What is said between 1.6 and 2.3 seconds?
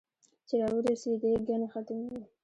ختم وې